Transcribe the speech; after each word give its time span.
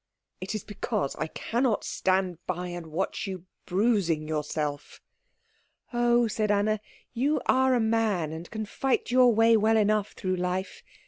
"It 0.39 0.55
is 0.55 0.63
because 0.63 1.15
I 1.17 1.27
cannot 1.27 1.83
stand 1.83 2.39
by 2.47 2.69
and 2.69 2.87
watch 2.87 3.27
you 3.27 3.45
bruising 3.67 4.27
yourself." 4.27 4.99
"Oh," 5.93 6.27
said 6.27 6.49
Anna, 6.49 6.79
"you 7.13 7.39
are 7.45 7.75
a 7.75 7.79
man, 7.79 8.31
and 8.31 8.49
can 8.49 8.65
fight 8.65 9.11
your 9.11 9.31
way 9.31 9.55
well 9.55 9.77
enough 9.77 10.13
through 10.13 10.37
life. 10.37 10.81